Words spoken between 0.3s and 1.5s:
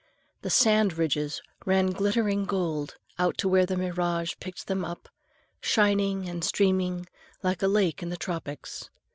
The sand ridges